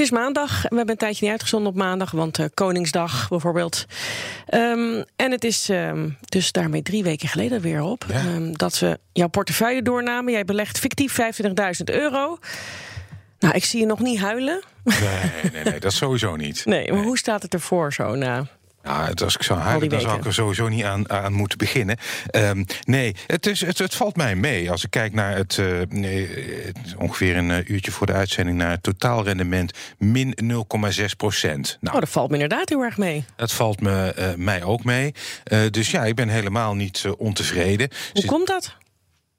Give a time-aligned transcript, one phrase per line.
[0.00, 0.62] Het is maandag.
[0.62, 3.86] We hebben een tijdje niet uitgezonden op maandag, want uh, Koningsdag bijvoorbeeld.
[4.54, 8.24] Um, en het is um, dus daarmee drie weken geleden weer op ja.
[8.24, 10.32] um, dat we jouw portefeuille doornamen.
[10.32, 12.38] Jij belegt fictief 25.000 euro.
[13.38, 14.62] Nou, ik zie je nog niet huilen.
[14.84, 16.64] Nee, nee, nee, dat sowieso niet.
[16.70, 17.06] Nee, maar nee.
[17.06, 18.46] hoe staat het ervoor zo na?
[18.82, 21.96] Ja, als ik zou huilen, dan zou ik er sowieso niet aan, aan moeten beginnen.
[22.36, 24.70] Um, nee, het, is, het, het, valt mij mee.
[24.70, 26.28] Als ik kijk naar het, uh, nee,
[26.98, 28.58] ongeveer een uh, uurtje voor de uitzending...
[28.58, 31.78] naar het totaalrendement, min 0,6 procent.
[31.80, 33.24] Nou, oh, dat valt me inderdaad heel erg mee.
[33.36, 35.14] Dat valt me, uh, mij ook mee.
[35.70, 37.90] dus ja, ik ben helemaal niet ontevreden.
[38.12, 38.76] Hoe komt dat?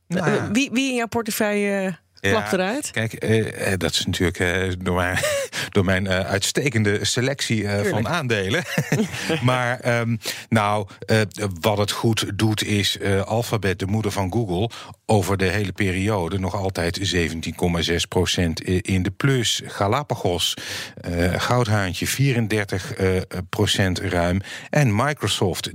[0.07, 1.99] Nou, wie, wie in jouw portefeuille...
[2.21, 2.91] Klap eruit.
[2.91, 5.17] Kijk, uh, dat is natuurlijk uh, door mijn,
[5.69, 8.63] door mijn uh, uitstekende selectie van aandelen.
[9.41, 10.87] maar um, nou,
[11.61, 14.69] wat het goed doet is Alphabet, de moeder van Google,
[15.05, 19.61] over de hele periode nog altijd 17,6 procent in de plus.
[19.65, 20.53] Galapagos,
[21.35, 22.93] Goudhaantje 34
[23.49, 24.41] procent ruim.
[24.69, 25.73] En Microsoft 43,5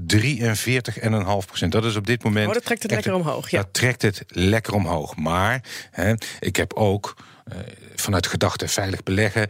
[1.47, 1.72] procent.
[1.72, 2.47] Dat is op dit moment.
[2.47, 3.50] Oh, dat trekt het lekker omhoog.
[3.50, 3.58] Ja.
[3.58, 5.16] Dat trekt het lekker omhoog.
[5.16, 7.14] Maar hè, ik heb ook
[7.52, 7.58] uh,
[7.94, 9.48] vanuit gedachte veilig beleggen.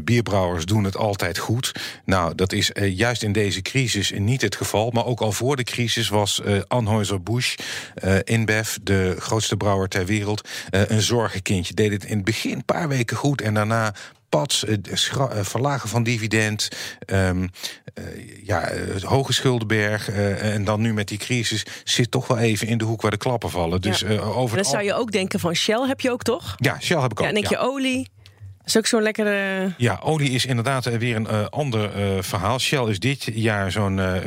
[0.00, 1.72] Bierbrouwers doen het altijd goed.
[2.04, 4.90] Nou, dat is uh, juist in deze crisis niet het geval.
[4.90, 7.54] Maar ook al voor de crisis was Anheuser-Busch,
[8.24, 11.74] InBev, de grootste brouwer ter wereld, een zorgenkindje.
[11.74, 13.94] Deed het in het begin een paar weken goed en daarna
[14.30, 14.64] pads,
[15.40, 16.68] verlagen van dividend,
[17.06, 17.50] um,
[17.94, 18.04] uh,
[18.44, 22.78] ja, hoge schuldenberg uh, en dan nu met die crisis zit toch wel even in
[22.78, 23.80] de hoek waar de klappen vallen.
[23.80, 24.08] Dus, ja.
[24.08, 26.54] uh, over dan zou je ook denken van Shell heb je ook toch?
[26.56, 27.26] Ja, Shell heb ik ook.
[27.26, 28.08] Ja, en denk je olie.
[28.70, 29.72] Is ook zo'n lekkere.
[29.76, 32.58] Ja, olie is inderdaad weer een uh, ander uh, verhaal.
[32.58, 34.20] Shell is dit jaar zo'n uh, 40%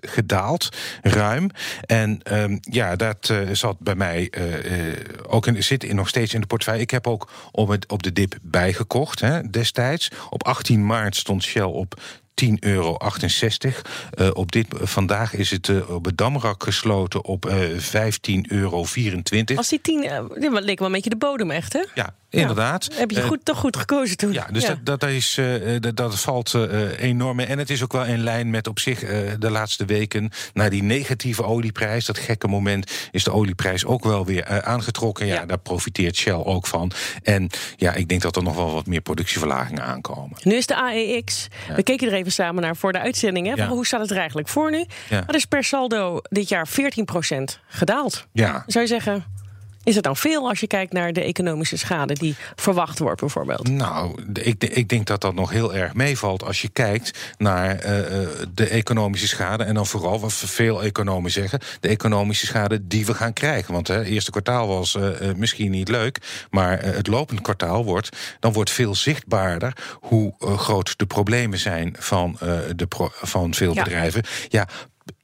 [0.00, 0.68] gedaald,
[1.02, 1.50] ruim.
[1.86, 4.32] En um, ja, dat zat bij mij
[5.26, 6.82] ook in, zit in, nog steeds in de portefeuille.
[6.82, 10.10] Ik heb ook op, het, op de dip bijgekocht hè, destijds.
[10.30, 12.00] Op 18 maart stond Shell op
[12.44, 12.96] 10,68 euro.
[14.18, 17.78] Uh, op dit, vandaag is het uh, op het Damrak gesloten op uh, 15,24
[18.42, 18.86] euro.
[19.54, 20.20] Als die 10, uh,
[20.60, 21.84] leek wel een beetje de bodem echt, hè?
[21.94, 22.86] Ja, inderdaad.
[22.90, 24.32] Ja, heb je goed, toch goed gekozen toen.
[24.32, 24.78] Ja, dus ja.
[24.82, 25.40] Dat, dat, is,
[25.80, 26.54] dat, dat valt
[26.98, 27.40] enorm.
[27.40, 29.00] En het is ook wel in lijn met op zich
[29.38, 30.30] de laatste weken...
[30.52, 32.92] naar die negatieve olieprijs, dat gekke moment...
[33.10, 35.26] is de olieprijs ook wel weer aangetrokken.
[35.26, 36.92] Ja, ja, daar profiteert Shell ook van.
[37.22, 40.38] En ja, ik denk dat er nog wel wat meer productieverlagingen aankomen.
[40.42, 41.48] Nu is de AEX.
[41.76, 43.56] We keken er even samen naar voor de uitzending.
[43.56, 43.66] Hè?
[43.66, 44.84] Hoe staat het er eigenlijk voor nu?
[45.08, 46.72] Dat is per saldo dit jaar 14%
[47.68, 48.26] gedaald.
[48.32, 48.64] Ja.
[48.66, 49.24] Zou je zeggen,
[49.84, 53.68] is het dan veel als je kijkt naar de economische schade die verwacht wordt, bijvoorbeeld?
[53.68, 58.28] Nou, ik, ik denk dat dat nog heel erg meevalt als je kijkt naar uh,
[58.54, 59.64] de economische schade.
[59.64, 63.72] En dan vooral wat veel economen zeggen: de economische schade die we gaan krijgen.
[63.72, 68.16] Want het eerste kwartaal was uh, misschien niet leuk, maar het lopend kwartaal wordt.
[68.40, 72.38] dan wordt veel zichtbaarder hoe groot de problemen zijn van,
[72.76, 73.82] de pro, van veel ja.
[73.82, 74.22] bedrijven.
[74.48, 74.68] Ja,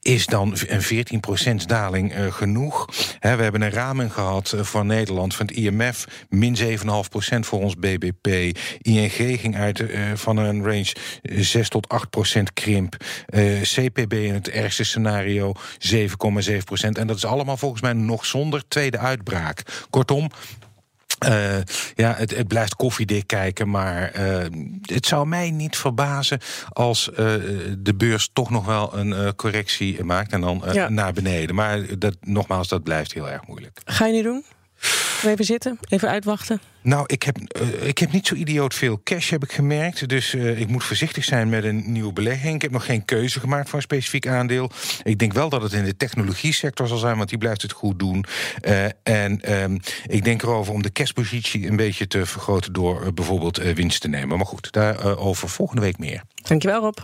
[0.01, 1.05] is dan een
[1.61, 2.85] 14% daling uh, genoeg?
[3.19, 6.63] We hebben een raming gehad uh, van Nederland van het IMF, min 7,5%
[7.39, 8.57] voor ons BBP.
[8.81, 11.87] ING ging uit uh, van een range 6 tot
[12.39, 12.95] 8% krimp.
[13.61, 15.53] CPB in het ergste scenario
[15.95, 16.07] 7,7%.
[16.91, 19.61] En dat is allemaal volgens mij nog zonder tweede uitbraak.
[19.89, 20.29] Kortom,
[21.29, 21.57] uh,
[21.95, 24.45] ja, het, het, blijft koffiedik kijken, maar uh,
[24.81, 27.17] het zou mij niet verbazen als uh,
[27.77, 30.89] de beurs toch nog wel een correctie maakt en dan ja.
[30.89, 31.55] naar beneden.
[31.55, 33.81] Maar dat, nogmaals, dat blijft heel erg moeilijk.
[33.85, 34.43] Ga je nu doen?
[35.25, 36.61] Even zitten, even uitwachten.
[36.81, 40.09] Nou, ik heb, uh, ik heb niet zo idioot veel cash, heb ik gemerkt.
[40.09, 42.55] Dus uh, ik moet voorzichtig zijn met een nieuwe belegging.
[42.55, 44.69] Ik heb nog geen keuze gemaakt voor een specifiek aandeel.
[45.03, 47.71] Ik denk wel dat het in de technologie sector zal zijn, want die blijft het
[47.71, 48.25] goed doen.
[48.61, 53.57] Uh, en um, ik denk erover om de cashpositie een beetje te vergroten door bijvoorbeeld
[53.57, 54.37] winst te nemen.
[54.37, 56.21] Maar goed, daarover volgende week meer.
[56.43, 56.97] Dankjewel, Rob.